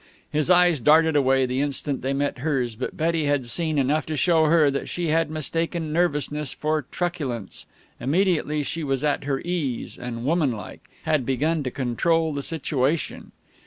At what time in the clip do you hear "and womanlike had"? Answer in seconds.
9.99-11.23